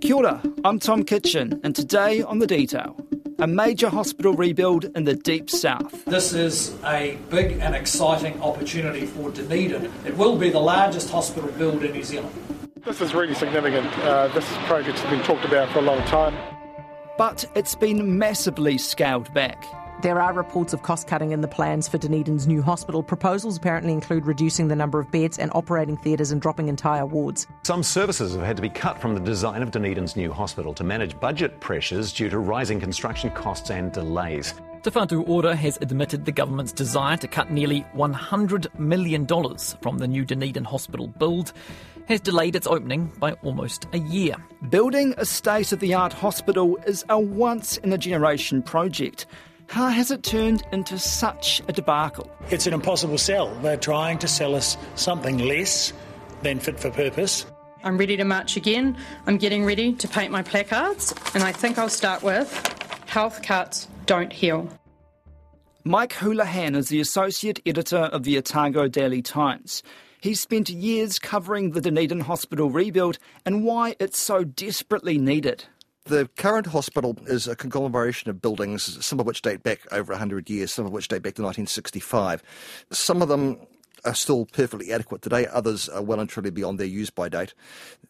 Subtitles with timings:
[0.00, 2.96] Kia ora, I'm Tom Kitchen, and today on The Detail,
[3.38, 6.06] a major hospital rebuild in the deep south.
[6.06, 9.92] This is a big and exciting opportunity for Dunedin.
[10.06, 12.34] It will be the largest hospital build in New Zealand.
[12.82, 13.86] This is really significant.
[13.98, 16.34] Uh, this project has been talked about for a long time.
[17.18, 19.66] But it's been massively scaled back.
[20.02, 23.02] There are reports of cost cutting in the plans for Dunedin's new hospital.
[23.02, 27.46] Proposals apparently include reducing the number of beds and operating theatres and dropping entire wards.
[27.64, 30.84] Some services have had to be cut from the design of Dunedin's new hospital to
[30.84, 34.54] manage budget pressures due to rising construction costs and delays.
[34.82, 39.26] Te Whatu Ora has admitted the government's desire to cut nearly $100 million
[39.82, 41.52] from the new Dunedin hospital build
[42.08, 44.34] has delayed its opening by almost a year.
[44.70, 49.26] Building a state of the art hospital is a once in a generation project.
[49.70, 52.28] How has it turned into such a debacle?
[52.50, 53.54] It's an impossible sell.
[53.60, 55.92] They're trying to sell us something less
[56.42, 57.46] than fit for purpose.
[57.84, 58.96] I'm ready to march again.
[59.28, 62.52] I'm getting ready to paint my placards, and I think I'll start with
[63.06, 64.68] Health Cuts Don't Heal.
[65.84, 69.84] Mike Houlahan is the associate editor of the Otago Daily Times.
[70.20, 75.66] He's spent years covering the Dunedin Hospital rebuild and why it's so desperately needed.
[76.04, 80.48] The current hospital is a conglomeration of buildings, some of which date back over 100
[80.48, 82.42] years, some of which date back to 1965.
[82.90, 83.58] Some of them
[84.04, 85.46] are still perfectly adequate today.
[85.46, 87.54] Others are well and truly beyond their use by date.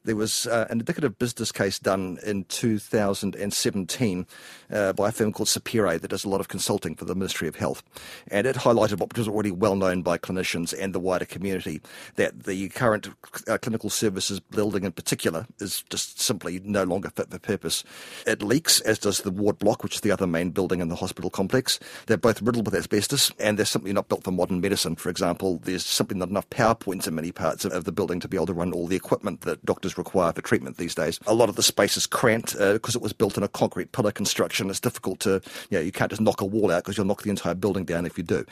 [0.05, 4.27] There was uh, an indicative business case done in 2017
[4.73, 7.49] uh, by a firm called Sapere that does a lot of consulting for the Ministry
[7.49, 7.83] of Health.
[8.29, 11.81] And it highlighted what was already well known by clinicians and the wider community
[12.17, 13.09] that the current
[13.49, 17.85] uh, clinical services building in particular is just simply no longer fit for purpose.
[18.27, 20.97] It leaks, as does the ward block, which is the other main building in the
[20.97, 21.79] hospital complex.
[22.07, 24.97] They're both riddled with asbestos and they're simply not built for modern medicine.
[24.97, 28.21] For example, there's simply not enough power points in many parts of, of the building
[28.21, 31.19] to be able to run all the equipment that doctors require for treatment these days.
[31.27, 33.93] A lot of the space is cramped because uh, it was built in a concrete
[33.93, 34.71] pillar construction.
[34.71, 37.23] It's difficult to, you know, you can't just knock a wall out because you'll knock
[37.23, 38.45] the entire building down if you do.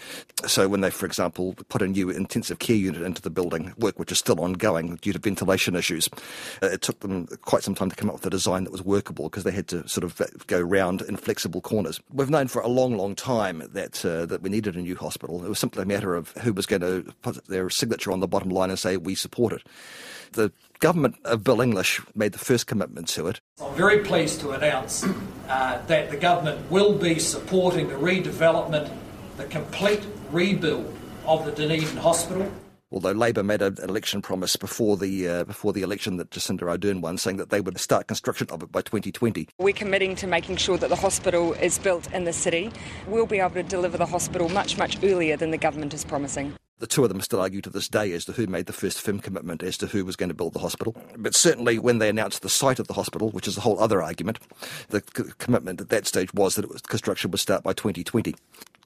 [0.46, 3.98] So when they, for example, put a new intensive care unit into the building, work
[3.98, 6.08] which is still ongoing due to ventilation issues,
[6.62, 8.82] uh, it took them quite some time to come up with a design that was
[8.82, 12.00] workable because they had to sort of go round inflexible corners.
[12.12, 15.44] We've known for a long, long time that uh, that we needed a new hospital.
[15.44, 18.28] It was simply a matter of who was going to put their signature on the
[18.28, 19.62] bottom line and say we support it.
[20.32, 23.40] The government of Bill English made the first commitment to it.
[23.62, 25.04] I'm very pleased to announce
[25.48, 28.90] uh, that the government will be supporting the redevelopment,
[29.36, 30.94] the complete rebuild
[31.26, 32.50] of the Dunedin Hospital.
[32.90, 37.02] Although Labor made an election promise before the uh, before the election that Jacinda Ardern
[37.02, 39.46] won, saying that they would start construction of it by 2020.
[39.58, 42.70] We're committing to making sure that the hospital is built in the city.
[43.06, 46.54] We'll be able to deliver the hospital much much earlier than the government is promising.
[46.78, 49.00] The two of them still argue to this day as to who made the first
[49.00, 50.94] firm commitment as to who was going to build the hospital.
[51.16, 54.02] But certainly when they announced the site of the hospital, which is a whole other
[54.02, 54.38] argument,
[54.90, 58.34] the c- commitment at that stage was that was, construction would start by 2020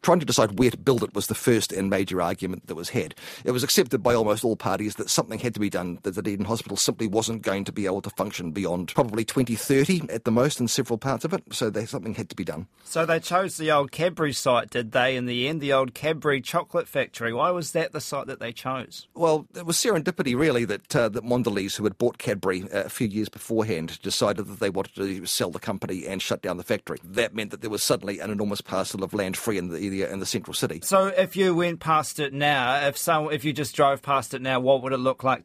[0.02, 2.90] trying to decide where to build it was the first and major argument that was
[2.90, 3.14] had.
[3.44, 6.22] It was accepted by almost all parties that something had to be done, that the
[6.22, 10.30] Dunedin Hospital simply wasn't going to be able to function beyond probably 2030 at the
[10.30, 12.66] most in several parts of it, so they, something had to be done.
[12.84, 16.40] So they chose the old Cadbury site, did they, in the end, the old Cadbury
[16.40, 17.32] chocolate factory?
[17.32, 19.06] Why was that the site that they chose?
[19.14, 22.88] Well, it was serendipity, really, that, uh, that Mondelez, who had bought Cadbury uh, a
[22.88, 26.64] few years beforehand, decided that they wanted to sell the company and shut down the
[26.64, 26.98] factory.
[27.04, 30.12] That meant that there was suddenly an enormous parcel of land free in the area
[30.12, 30.80] in the central city.
[30.82, 34.42] So if you went past it now, if some, if you just drove past it
[34.42, 35.44] now, what would it look like?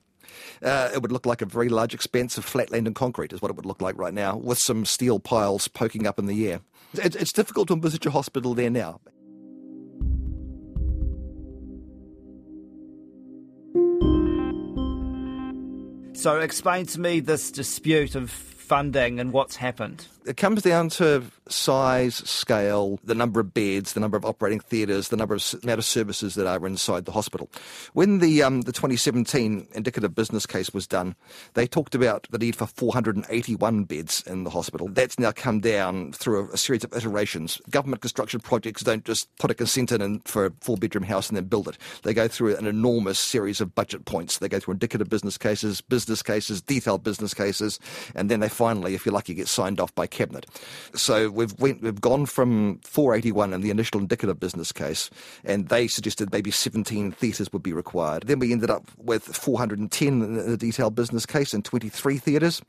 [0.62, 3.42] Uh, it would look like a very large expanse of flat land and concrete, is
[3.42, 6.52] what it would look like right now, with some steel piles poking up in the
[6.52, 6.60] air.
[6.94, 9.00] It's, it's difficult to envisage a hospital there now.
[16.14, 20.06] So explain to me this dispute of funding and what's happened.
[20.26, 25.10] It comes down to size, scale, the number of beds, the number of operating theatres,
[25.10, 27.50] the number of amount of services that are inside the hospital.
[27.94, 31.16] When the um, the 2017 indicative business case was done,
[31.54, 34.88] they talked about the need for 481 beds in the hospital.
[34.88, 37.62] That's now come down through a, a series of iterations.
[37.70, 41.38] Government construction projects don't just put a consent in for a four bedroom house and
[41.38, 41.78] then build it.
[42.04, 44.40] They go through an enormous series of budget points.
[44.40, 47.80] They go through indicative business cases, business cases, detailed business cases,
[48.16, 50.46] and then they finally, if you're lucky, get signed off by cabinet.
[50.94, 55.10] So we've went, we've gone from 481 in the initial indicative business case,
[55.46, 58.24] and they suggested maybe 17 theatres would be required.
[58.24, 62.62] Then we ended up with 410 in the detailed business case and 23 theatres.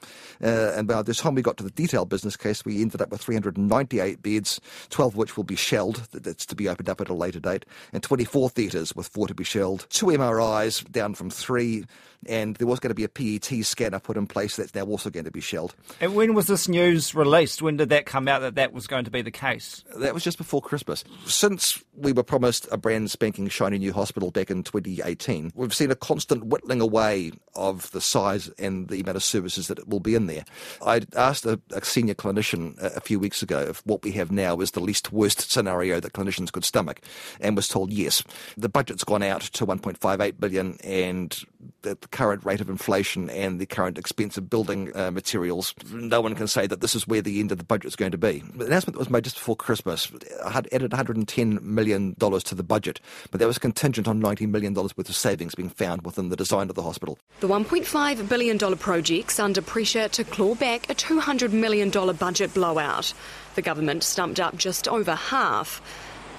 [0.42, 3.10] Uh, and by the time we got to the detailed business case, we ended up
[3.10, 4.60] with 398 beds,
[4.90, 6.06] 12 of which will be shelled.
[6.12, 9.34] That's to be opened up at a later date, and 24 theatres with four to
[9.34, 9.86] be shelled.
[9.88, 11.84] Two MRIs down from three
[12.26, 15.10] and there was going to be a PET scanner put in place that's now also
[15.10, 15.74] going to be shelled.
[16.00, 17.62] And when was this news released?
[17.62, 19.84] When did that come out that that was going to be the case?
[19.96, 21.04] That was just before Christmas.
[21.26, 25.92] Since we were promised a brand spanking shiny new hospital back in 2018, we've seen
[25.92, 30.16] a constant whittling away of the size and the amount of services that will be
[30.16, 30.44] in there.
[30.84, 34.58] I asked a, a senior clinician a, few weeks ago if what we have now
[34.58, 37.00] is the least worst scenario that clinicians could stomach,
[37.40, 38.24] and was told yes.
[38.56, 41.44] The budget's gone out to 1.58 billion, and
[41.82, 46.34] the current rate of inflation and the current expense of building uh, materials, no one
[46.34, 48.42] can say that this is where the end of the budget is going to be.
[48.54, 50.10] The announcement that was made just before Christmas
[50.48, 53.00] had added $110 million to the budget,
[53.30, 56.68] but that was contingent on $90 million worth of savings being found within the design
[56.68, 57.18] of the hospital.
[57.40, 63.12] The $1.5 billion project's under pressure to claw back a $200 million budget blowout.
[63.54, 65.82] The government stumped up just over half,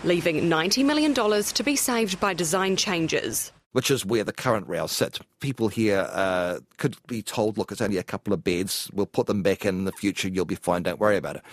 [0.04, 4.88] leaving $90 million to be saved by design changes which is where the current rail
[4.88, 5.20] sits.
[5.40, 9.28] People here uh, could be told, look, it's only a couple of beds, we'll put
[9.28, 11.44] them back in, in the future, you'll be fine, don't worry about it.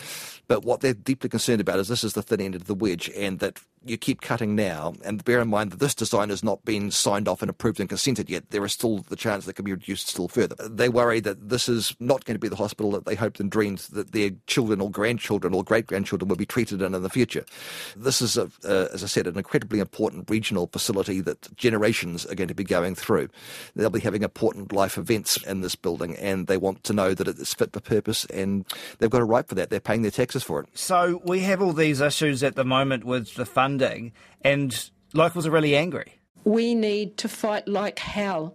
[0.49, 3.11] But what they're deeply concerned about is this is the thin end of the wedge,
[3.17, 4.95] and that you keep cutting now.
[5.05, 7.89] And bear in mind that this design has not been signed off and approved and
[7.89, 8.51] consented yet.
[8.51, 10.57] There is still the chance that it can be reduced still further.
[10.69, 13.51] They worry that this is not going to be the hospital that they hoped and
[13.51, 17.11] dreamed that their children or grandchildren or great grandchildren will be treated in in the
[17.11, 17.45] future.
[17.97, 22.35] This is, a, uh, as I said, an incredibly important regional facility that generations are
[22.35, 23.29] going to be going through.
[23.75, 27.29] They'll be having important life events in this building, and they want to know that
[27.29, 28.65] it is fit for purpose, and
[28.99, 29.71] they've got a right for that.
[29.71, 30.69] They're paying their taxes for it.
[30.75, 34.13] So we have all these issues at the moment with the funding,
[34.43, 36.15] and locals are really angry.
[36.45, 38.55] We need to fight like hell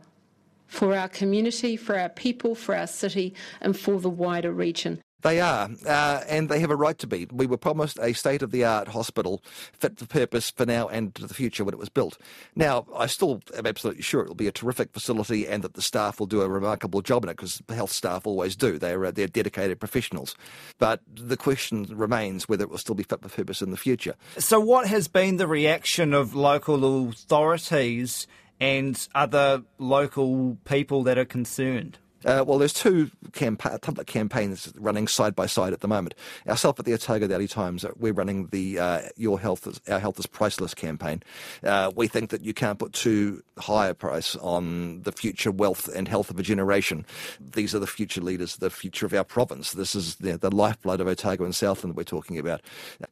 [0.67, 5.01] for our community, for our people, for our city, and for the wider region.
[5.21, 7.27] They are, uh, and they have a right to be.
[7.31, 9.41] We were promised a state of the art hospital
[9.73, 12.17] fit for purpose for now and to the future when it was built.
[12.55, 15.81] Now, I still am absolutely sure it will be a terrific facility and that the
[15.81, 18.77] staff will do a remarkable job in it because health staff always do.
[18.77, 20.35] They're, uh, they're dedicated professionals.
[20.79, 24.15] But the question remains whether it will still be fit for purpose in the future.
[24.37, 28.27] So, what has been the reaction of local authorities
[28.59, 31.97] and other local people that are concerned?
[32.25, 36.13] Uh, well, there's two campa- campaigns running side by side at the moment.
[36.47, 39.99] Ourselves at the Otago Daily Times, uh, we're running the uh, Your Health is, Our
[39.99, 41.23] Health is Priceless campaign.
[41.63, 45.87] Uh, we think that you can't put too high a price on the future wealth
[45.95, 47.05] and health of a generation.
[47.39, 49.71] These are the future leaders, the future of our province.
[49.71, 52.61] This is the, the lifeblood of Otago and Southland that we're talking about.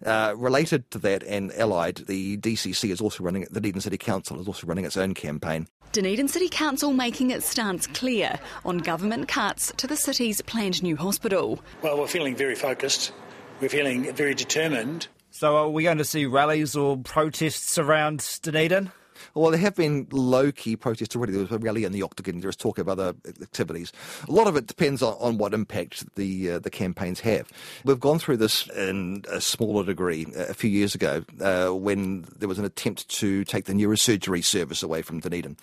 [0.05, 4.39] Uh, related to that and allied, the DCC is also running, the Dunedin City Council
[4.39, 5.67] is also running its own campaign.
[5.91, 10.95] Dunedin City Council making its stance clear on government cuts to the city's planned new
[10.95, 11.59] hospital.
[11.81, 13.11] Well, we're feeling very focused.
[13.59, 15.07] We're feeling very determined.
[15.31, 18.91] So, are we going to see rallies or protests around Dunedin?
[19.33, 21.33] Well, there have been low key protests already.
[21.33, 22.39] There was a rally in the Octagon.
[22.39, 23.91] There was talk of other activities.
[24.27, 27.49] A lot of it depends on, on what impact the uh, the campaigns have.
[27.83, 32.47] We've gone through this in a smaller degree a few years ago uh, when there
[32.47, 35.57] was an attempt to take the neurosurgery service away from Dunedin.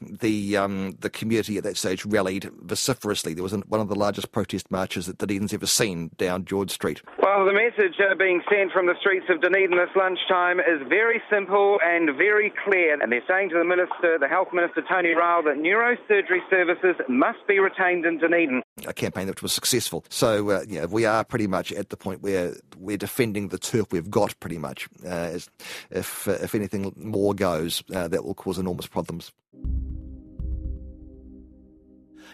[0.00, 3.34] The um, the community at that stage rallied vociferously.
[3.34, 7.02] There was one of the largest protest marches that Dunedin's ever seen down George Street.
[7.18, 11.22] Well, the message uh, being sent from the streets of Dunedin this lunchtime is very
[11.30, 15.44] simple and very clear and they're saying to the Minister, the Health Minister, Tony Ryall,
[15.44, 18.62] that neurosurgery services must be retained in Dunedin.
[18.86, 20.04] A campaign that was successful.
[20.08, 23.86] So, uh, yeah, we are pretty much at the point where we're defending the turf
[23.92, 24.88] we've got, pretty much.
[25.06, 25.38] Uh,
[25.90, 29.32] if, uh, if anything more goes, uh, that will cause enormous problems.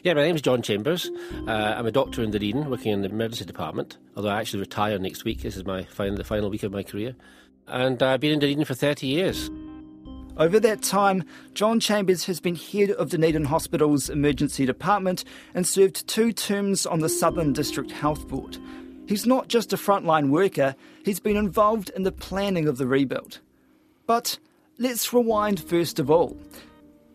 [0.05, 1.11] Yeah, my name's John Chambers.
[1.47, 3.99] Uh, I'm a doctor in Dunedin, working in the emergency department.
[4.17, 5.43] Although I actually retire next week.
[5.43, 7.17] This is my final, the final week of my career,
[7.67, 9.51] and I've been in Dunedin for 30 years.
[10.39, 16.07] Over that time, John Chambers has been head of Dunedin Hospital's emergency department and served
[16.07, 18.57] two terms on the Southern District Health Board.
[19.09, 23.41] He's not just a frontline worker, he's been involved in the planning of the rebuild.
[24.07, 24.39] But
[24.79, 26.39] let's rewind first of all.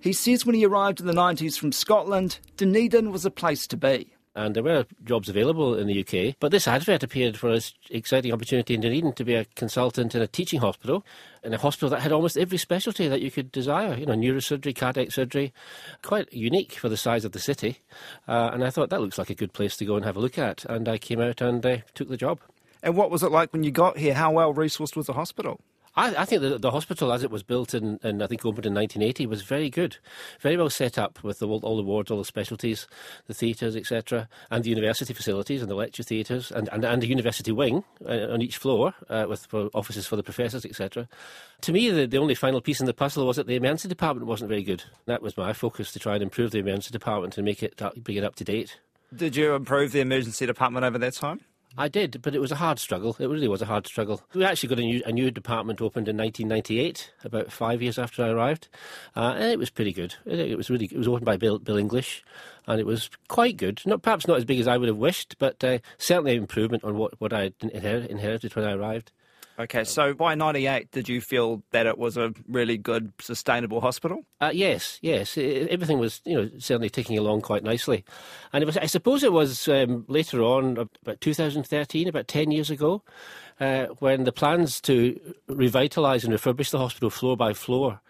[0.01, 3.77] He says when he arrived in the 90s from Scotland, Dunedin was a place to
[3.77, 6.35] be and there were jobs available in the UK.
[6.39, 10.21] But this advert appeared for an exciting opportunity in Dunedin to be a consultant in
[10.21, 11.05] a teaching hospital,
[11.43, 13.95] in a hospital that had almost every specialty that you could desire.
[13.95, 15.53] You know, neurosurgery, cardiac surgery,
[16.01, 17.79] quite unique for the size of the city.
[18.27, 20.21] Uh, and I thought that looks like a good place to go and have a
[20.21, 20.65] look at.
[20.65, 22.39] And I came out and uh, took the job.
[22.81, 24.13] And what was it like when you got here?
[24.13, 25.61] How well resourced was the hospital?
[25.95, 28.65] I, I think the, the, hospital, as it was built in, and I think opened
[28.65, 29.97] in 1980, was very good,
[30.39, 32.87] very well set up with the, all the wards, all the specialties,
[33.27, 37.07] the theatres, etc., and the university facilities and the lecture theatres, and, and, and a
[37.07, 41.07] university wing uh, on each floor uh, with for offices for the professors, etc.
[41.61, 44.27] To me, the, the only final piece in the puzzle was that the emergency department
[44.27, 44.83] wasn't very good.
[45.05, 48.17] That was my focus to try and improve the emergency department and make it bring
[48.17, 48.79] it up to date.
[49.15, 51.41] Did you improve the emergency department over that time?
[51.77, 53.15] I did, but it was a hard struggle.
[53.19, 54.21] It really was a hard struggle.
[54.35, 58.23] We actually got a new, a new department opened in 1998, about five years after
[58.23, 58.67] I arrived,
[59.15, 60.15] uh, and it was pretty good.
[60.25, 62.23] It, it, was really it was opened by Bill, Bill English,
[62.67, 63.81] and it was quite good.
[63.85, 66.83] Not perhaps not as big as I would have wished, but uh, certainly an improvement
[66.83, 69.11] on what what I inherited when I arrived.
[69.59, 74.25] Okay, so by 98, did you feel that it was a really good, sustainable hospital?
[74.41, 75.37] Uh, yes, yes.
[75.37, 78.03] Everything was, you know, certainly ticking along quite nicely.
[78.51, 82.71] And it was, I suppose it was um, later on, about 2013, about 10 years
[82.71, 83.03] ago,
[83.59, 88.01] uh, when the plans to revitalise and refurbish the hospital floor by floor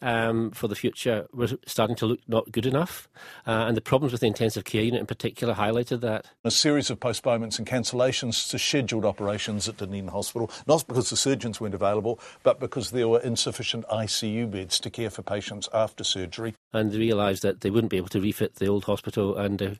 [0.00, 3.08] um, for the future was starting to look not good enough.
[3.46, 6.26] Uh, and the problems with the intensive care unit in particular highlighted that.
[6.44, 11.16] A series of postponements and cancellations to scheduled operations at Dunedin Hospital, not because the
[11.16, 16.04] surgeons weren't available, but because there were insufficient ICU beds to care for patients after
[16.04, 16.54] surgery.
[16.72, 19.70] And they realised that they wouldn't be able to refit the old hospital and, uh,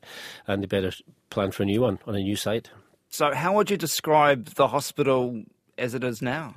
[0.47, 0.91] and they better
[1.29, 2.69] plan for a new one on a new site.
[3.09, 5.43] So, how would you describe the hospital
[5.77, 6.55] as it is now?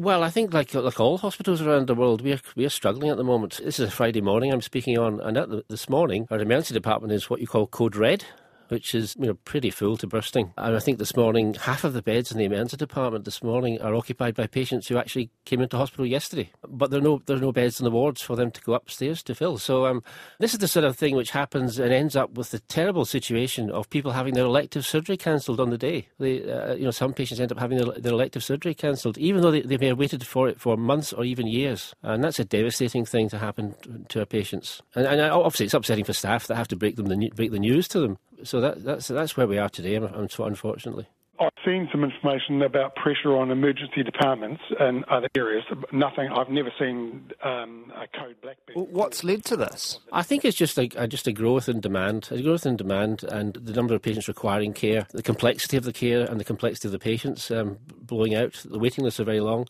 [0.00, 3.10] Well, I think like like all hospitals around the world, we are we are struggling
[3.10, 3.60] at the moment.
[3.64, 6.72] This is a Friday morning I'm speaking on, and at the, this morning our emergency
[6.72, 8.24] department is what you call code red
[8.68, 10.52] which is you know pretty full to bursting.
[10.56, 13.80] And I think this morning half of the beds in the emergency department this morning
[13.80, 17.36] are occupied by patients who actually came into hospital yesterday, but there are no there
[17.36, 19.58] are no beds in the wards for them to go upstairs to fill.
[19.58, 20.02] So um,
[20.38, 23.70] this is the sort of thing which happens and ends up with the terrible situation
[23.70, 26.08] of people having their elective surgery cancelled on the day.
[26.18, 29.42] They, uh, you know, some patients end up having their, their elective surgery cancelled, even
[29.42, 32.38] though they, they may have waited for it for months or even years, and that's
[32.38, 33.74] a devastating thing to happen
[34.08, 34.82] to our patients.
[34.94, 37.58] And, and obviously, it's upsetting for staff that have to break them the, break the
[37.58, 41.08] news to them so that, that's that's where we are today, unfortunately.
[41.40, 45.64] I've seen some information about pressure on emergency departments and other areas.
[45.92, 46.28] Nothing.
[46.28, 48.56] I've never seen um, a code black.
[48.74, 50.00] What's led to this?
[50.12, 53.54] I think it's just a, just a growth in demand, a growth in demand, and
[53.54, 56.92] the number of patients requiring care, the complexity of the care, and the complexity of
[56.92, 58.54] the patients um, blowing out.
[58.64, 59.66] The waiting lists are very long,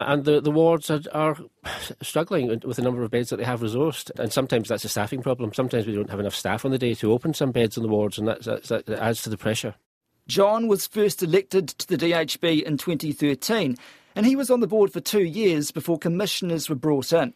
[0.00, 1.36] and the the wards are, are
[2.02, 4.10] struggling with the number of beds that they have resourced.
[4.18, 5.54] And sometimes that's a staffing problem.
[5.54, 7.88] Sometimes we don't have enough staff on the day to open some beds in the
[7.88, 9.74] wards, and that, that, that adds to the pressure.
[10.28, 13.76] John was first elected to the DHB in 2013,
[14.16, 17.32] and he was on the board for two years before commissioners were brought in.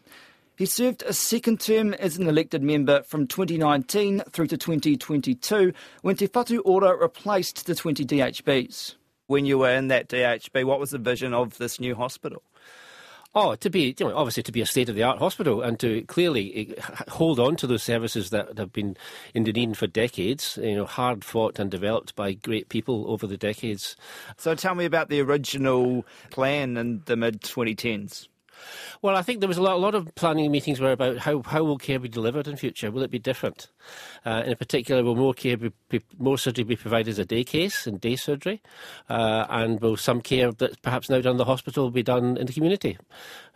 [0.56, 6.16] He served a second term as an elected member from 2019 through to 2022 when
[6.16, 8.96] Te Whatu Ora replaced the 20 DHBs.
[9.28, 12.42] When you were in that DHB, what was the vision of this new hospital?
[13.32, 15.78] Oh, to be you know, obviously to be a state of the art hospital and
[15.78, 18.96] to clearly eh, hold on to those services that have been
[19.34, 23.36] in Dunedin for decades, you know, hard fought and developed by great people over the
[23.36, 23.94] decades.
[24.36, 28.26] So tell me about the original plan in the mid 2010s.
[29.02, 31.42] Well, I think there was a lot, a lot of planning meetings were about how,
[31.42, 32.90] how will care be delivered in future?
[32.90, 33.68] Will it be different?
[34.26, 37.42] Uh, in particular, will more care be, be, more surgery be provided as a day
[37.42, 38.60] case and day surgery,
[39.08, 42.46] uh, and will some care that's perhaps now done in the hospital be done in
[42.46, 42.98] the community,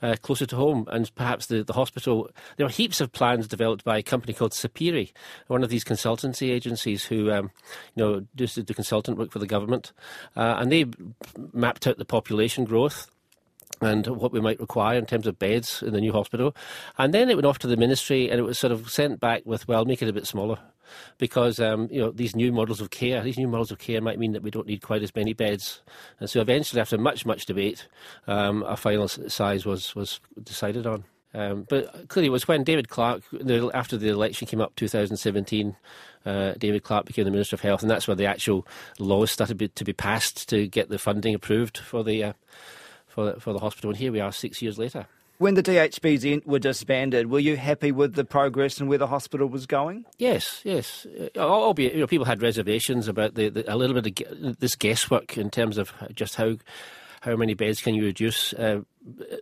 [0.02, 0.87] uh, closer to home?
[0.90, 2.30] And perhaps the, the hospital.
[2.56, 5.12] There are heaps of plans developed by a company called Sapere,
[5.49, 7.50] one of these consultancy agencies who, um,
[7.94, 9.92] you know, does the consultant work for the government,
[10.37, 10.87] uh, and they
[11.52, 13.11] mapped out the population growth
[13.81, 16.54] and what we might require in terms of beds in the new hospital.
[16.99, 19.43] And then it went off to the ministry and it was sort of sent back
[19.45, 20.59] with, well, make it a bit smaller.
[21.19, 24.19] Because um, you know these new models of care, these new models of care might
[24.19, 25.83] mean that we don't need quite as many beds,
[26.21, 27.88] and so eventually, after much much debate,
[28.26, 31.04] um, a final size was was decided on.
[31.35, 33.23] Um, but clearly, it was when David Clark,
[33.75, 35.75] after the election came up, 2017,
[36.25, 38.66] uh, David Clark became the Minister of Health, and that's where the actual
[39.00, 42.33] laws started to be passed to get the funding approved for the uh,
[43.14, 43.90] for the, for the hospital.
[43.90, 45.06] And here we are six years later.
[45.38, 49.49] When the DHBs were disbanded, were you happy with the progress and where the hospital
[49.49, 50.04] was going?
[50.18, 51.06] Yes, yes.
[51.37, 54.76] Uh, albeit, you know, people had reservations about the, the, a little bit of this
[54.76, 56.56] guesswork in terms of just how
[57.21, 58.83] how many beds can you reduce uh,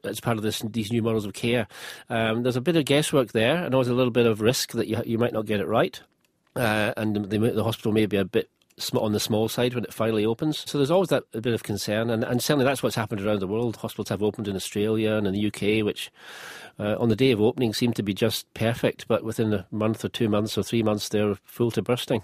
[0.05, 1.67] as part of this, these new models of care.
[2.09, 4.87] Um, there's a bit of guesswork there, and always a little bit of risk that
[4.87, 6.01] you, you might not get it right.
[6.55, 8.49] Uh, and the, the, hospital may be a bit
[8.95, 10.69] on the small side when it finally opens.
[10.71, 13.47] So there's always that bit of concern, and, and certainly that's what's happened around the
[13.47, 13.77] world.
[13.77, 16.11] Hospitals have opened in Australia and in the UK, which
[16.79, 20.05] uh, on the day of opening seemed to be just perfect, but within a month
[20.05, 22.23] or two months or three months they're full to bursting.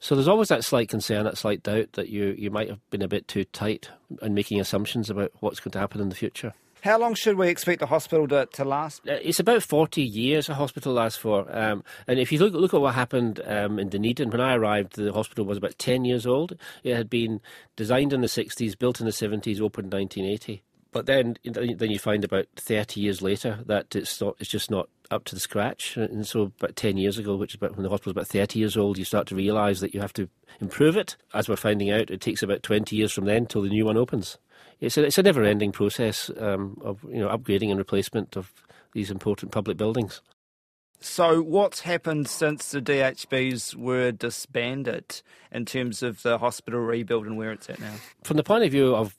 [0.00, 3.02] So there's always that slight concern, that slight doubt that you, you might have been
[3.02, 3.90] a bit too tight
[4.22, 6.54] and making assumptions about what's going to happen in the future.
[6.86, 9.08] How long should we expect the hospital to, to last?
[9.08, 11.44] Uh, it's about 40 years a hospital lasts for.
[11.50, 14.94] Um, and if you look, look at what happened um, in Dunedin, when I arrived,
[14.94, 16.56] the hospital was about 10 years old.
[16.84, 17.40] It had been
[17.74, 20.62] designed in the 60s, built in the 70s, opened in 1980.
[20.92, 24.88] But then, then you find about 30 years later that it's, not, it's just not
[25.10, 25.96] up to the scratch.
[25.96, 28.60] And so, about 10 years ago, which is about when the hospital was about 30
[28.60, 30.28] years old, you start to realise that you have to
[30.60, 31.16] improve it.
[31.34, 33.96] As we're finding out, it takes about 20 years from then till the new one
[33.96, 34.38] opens
[34.80, 38.52] it's a, it's a never-ending process um, of you know upgrading and replacement of
[38.92, 40.20] these important public buildings.
[41.00, 47.36] So, what's happened since the DHBs were disbanded in terms of the hospital rebuild and
[47.36, 47.94] where it's at now?
[48.24, 49.14] From the point of view of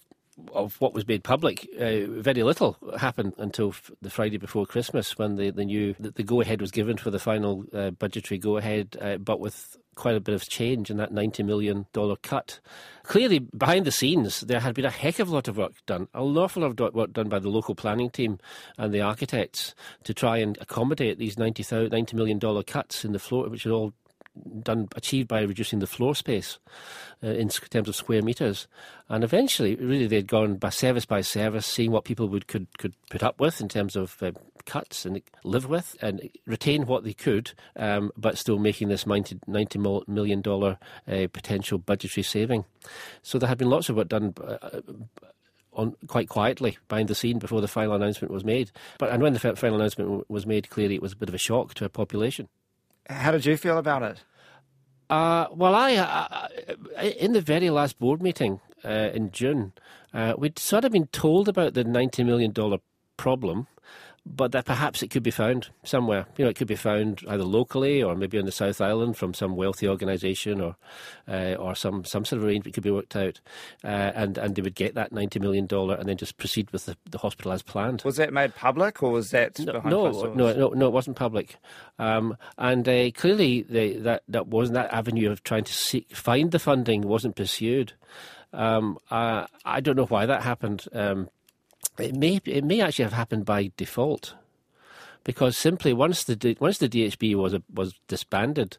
[0.53, 5.17] of what was made public, uh, very little happened until f- the Friday before Christmas,
[5.17, 8.37] when the, the new the, the go ahead was given for the final uh, budgetary
[8.37, 11.85] go ahead, uh, but with quite a bit of change in that $90 million
[12.21, 12.59] cut.
[13.03, 16.07] Clearly, behind the scenes, there had been a heck of a lot of work done,
[16.13, 18.37] an awful lot of work done by the local planning team
[18.77, 23.49] and the architects to try and accommodate these $90, $90 million cuts in the floor,
[23.49, 23.93] which are all
[24.61, 26.59] done achieved by reducing the floor space
[27.23, 28.67] uh, in terms of square meters,
[29.09, 32.93] and eventually, really, they'd gone by service by service, seeing what people would could could
[33.09, 34.31] put up with in terms of uh,
[34.65, 39.39] cuts and live with, and retain what they could, um, but still making this 90,
[39.47, 42.65] $90 million uh, potential budgetary saving.
[43.21, 44.33] So there had been lots of work done.
[44.43, 44.81] Uh,
[45.73, 48.71] on quite quietly behind the scene before the final announcement was made.
[48.97, 51.37] But and when the final announcement was made, clearly it was a bit of a
[51.37, 52.49] shock to a population.
[53.09, 54.23] How did you feel about it?
[55.09, 56.47] Uh, well, I, uh,
[56.97, 59.73] uh, in the very last board meeting uh, in June,
[60.13, 62.53] uh, we'd sort of been told about the $90 million
[63.15, 63.67] problem
[64.35, 66.25] but that perhaps it could be found somewhere.
[66.37, 69.33] You know, it could be found either locally or maybe on the South Island from
[69.33, 70.75] some wealthy organisation or
[71.27, 73.39] uh, or some, some sort of arrangement could be worked out,
[73.83, 76.85] uh, and and they would get that ninety million dollar and then just proceed with
[76.85, 78.01] the, the hospital as planned.
[78.03, 81.57] Was that made public or was that no no, no, no no it wasn't public,
[81.99, 86.51] um, and uh, clearly they, that that wasn't that avenue of trying to seek, find
[86.51, 87.93] the funding wasn't pursued.
[88.53, 90.85] Um, I don't know why that happened.
[90.93, 91.29] Um,
[91.99, 94.35] it may it may actually have happened by default,
[95.23, 98.77] because simply once the once the DHB was was disbanded,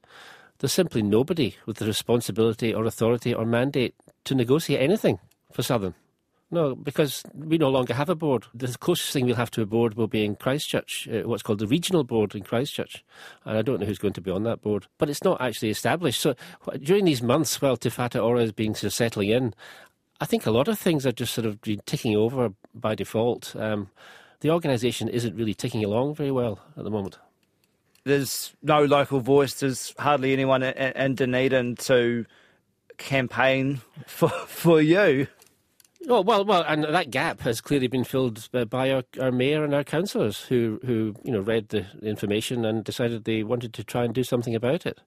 [0.58, 3.94] there's simply nobody with the responsibility or authority or mandate
[4.24, 5.18] to negotiate anything
[5.52, 5.94] for Southern.
[6.50, 8.46] No, because we no longer have a board.
[8.54, 11.58] The closest thing we'll have to a board will be in Christchurch, uh, what's called
[11.58, 13.04] the regional board in Christchurch.
[13.44, 14.86] And I don't know who's going to be on that board.
[14.96, 16.22] But it's not actually established.
[16.22, 16.34] So
[16.82, 19.54] during these months while Whatu Ora is being settling in,
[20.20, 23.54] I think a lot of things are just sort of ticking over by default.
[23.54, 23.90] Um,
[24.40, 27.18] the organisation isn't really ticking along very well at the moment.
[28.04, 29.54] There's no local voice.
[29.54, 32.24] There's hardly anyone in, in Dunedin to
[32.96, 35.28] campaign for for you.
[36.10, 39.74] Oh, well, well, and that gap has clearly been filled by our, our mayor and
[39.74, 44.04] our councillors who, who, you know, read the information and decided they wanted to try
[44.04, 45.00] and do something about it.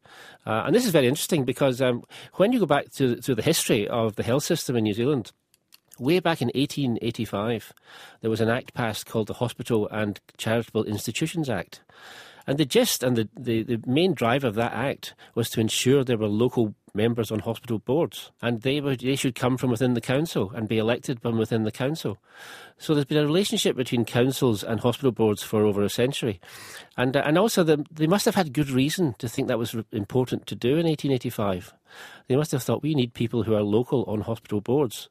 [0.45, 2.03] Uh, and this is very interesting because um,
[2.35, 5.31] when you go back to, to the history of the health system in New Zealand,
[5.97, 7.73] way back in 1885,
[8.21, 11.81] there was an act passed called the Hospital and Charitable Institutions Act.
[12.47, 16.03] And the gist and the, the, the main drive of that act was to ensure
[16.03, 19.93] there were local members on hospital boards, and they were, they should come from within
[19.93, 22.17] the council and be elected from within the council.
[22.77, 26.41] So there's been a relationship between councils and hospital boards for over a century,
[26.97, 29.75] and uh, and also the, they must have had good reason to think that was
[29.91, 31.73] important to do in 1885.
[32.27, 35.09] They must have thought we need people who are local on hospital boards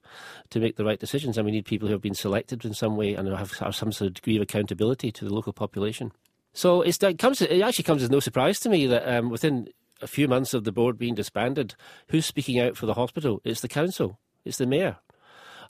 [0.50, 2.96] to make the right decisions, and we need people who have been selected in some
[2.96, 6.12] way and have, have some sort of degree of accountability to the local population.
[6.52, 7.40] So it comes.
[7.40, 9.68] It actually comes as no surprise to me that um, within
[10.02, 11.74] a few months of the board being disbanded,
[12.08, 13.40] who's speaking out for the hospital?
[13.44, 14.18] It's the council.
[14.44, 14.96] It's the mayor.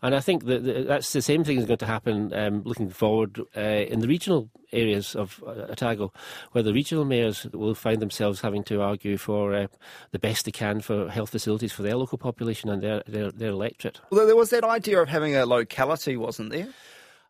[0.02, 3.38] And I think that that's the same thing is going to happen um, looking forward
[3.54, 6.10] uh, in the regional areas of uh, Otago,
[6.52, 9.66] where the regional mayors will find themselves having to argue for uh,
[10.12, 13.50] the best they can for health facilities for their local population and their, their, their
[13.50, 14.00] electorate.
[14.10, 16.68] Well, there was that idea of having a locality, wasn't there?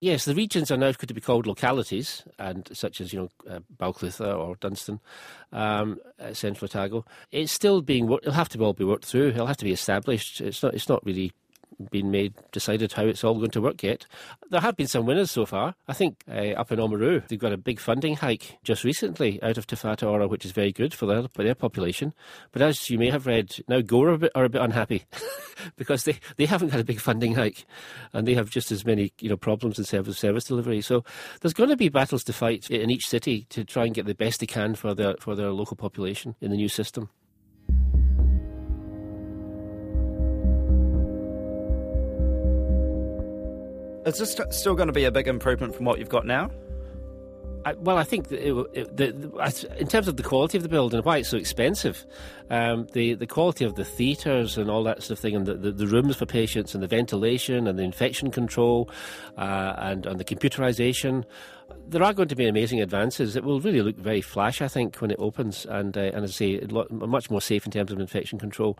[0.00, 3.28] Yes, the regions are now going to be called localities, and such as you know
[3.54, 4.98] uh, Balclutha or Dunstan,
[5.52, 5.98] um,
[6.32, 7.04] Central Otago.
[7.30, 8.10] It's still being.
[8.10, 9.28] It'll have to all be worked through.
[9.28, 10.40] It'll have to be established.
[10.40, 10.72] It's not.
[10.72, 11.32] It's not really
[11.86, 14.06] been made decided how it's all going to work yet.
[14.50, 15.74] There have been some winners so far.
[15.88, 19.58] I think uh, up in Oamaru, they've got a big funding hike just recently out
[19.58, 22.14] of Te Ora, which is very good for their, for their population.
[22.52, 25.04] But as you may have read, now Gore are a bit, are a bit unhappy
[25.76, 27.64] because they, they haven't had a big funding hike
[28.12, 30.80] and they have just as many you know problems in service service delivery.
[30.80, 31.04] So
[31.40, 34.14] there's going to be battles to fight in each city to try and get the
[34.14, 37.10] best they can for their for their local population in the new system.
[44.06, 46.50] Is this still going to be a big improvement from what you've got now?
[47.64, 51.02] I, well, I think it, it, the, in terms of the quality of the building
[51.02, 52.06] why it's so expensive,
[52.48, 55.54] um, the the quality of the theatres and all that sort of thing, and the,
[55.54, 58.88] the, the, rooms for patients, and the ventilation, and the infection control,
[59.36, 61.24] uh, and and the computerisation
[61.90, 63.34] there are going to be amazing advances.
[63.36, 66.30] It will really look very flash, I think, when it opens, and uh, and as
[66.30, 68.78] I say, much more safe in terms of infection control,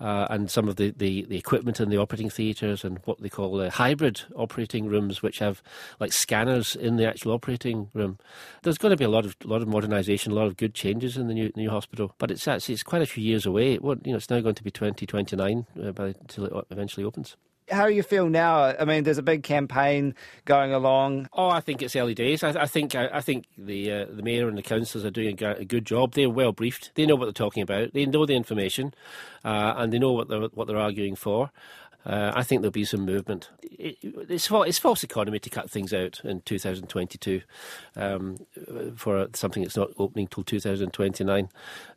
[0.00, 3.28] uh, and some of the, the, the, equipment in the operating theatres and what they
[3.28, 5.62] call uh, hybrid operating rooms, which have
[6.00, 8.18] like scanners in the actual operating room.
[8.62, 11.16] There's going to be a lot of lot of modernisation, a lot of good changes
[11.16, 13.74] in the new new hospital, but it's actually it's quite a few years away.
[13.74, 17.36] It you know, it's now going to be 2029 uh, by until it eventually opens.
[17.70, 18.74] How do you feel now?
[18.78, 21.28] I mean, there's a big campaign going along.
[21.32, 22.42] Oh, I think it's early days.
[22.42, 25.42] I, I think I, I, think the uh, the mayor and the councillors are doing
[25.42, 26.14] a, a, good job.
[26.14, 26.92] They're well briefed.
[26.94, 27.92] They know what they're talking about.
[27.92, 28.94] They know the information,
[29.44, 31.50] uh, and they know what they're what they're arguing for.
[32.08, 33.50] Uh, I think there'll be some movement.
[33.62, 37.42] It, it's, it's false economy to cut things out in 2022
[37.96, 38.38] um,
[38.96, 41.48] for something that's not opening till 2029.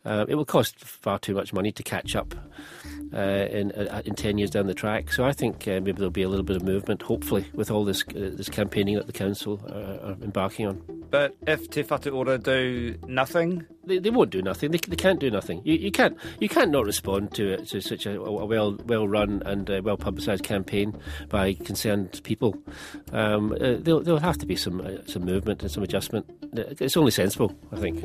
[0.04, 2.36] Uh, it will cost far too much money to catch up
[3.14, 5.14] uh, in uh, in 10 years down the track.
[5.14, 7.86] So I think uh, maybe there'll be a little bit of movement, hopefully, with all
[7.86, 11.01] this uh, this campaigning that the council are, are embarking on.
[11.12, 14.72] But if Te Whatu Ora do nothing, they, they won't do nothing.
[14.72, 15.62] They, they can't do nothing.
[15.66, 19.08] You, you can't you can't not respond to it to such a, a well well
[19.10, 20.98] run and uh, well publicised campaign
[21.28, 22.56] by concerned people.
[23.12, 26.26] Um, uh, there'll, there'll have to be some uh, some movement and some adjustment.
[26.54, 28.02] It's only sensible, I think.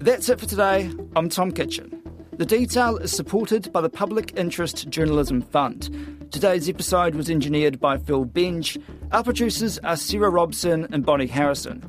[0.00, 0.90] That's it for today.
[1.14, 2.02] I'm Tom Kitchen.
[2.32, 6.17] The detail is supported by the Public Interest Journalism Fund.
[6.30, 8.80] Today's episode was engineered by Phil Benge.
[9.12, 11.82] Our producers are Sarah Robson and Bonnie Harrison.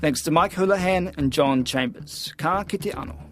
[0.00, 2.32] Thanks to Mike Houlahan and John Chambers.
[2.36, 3.29] Ka kite ano.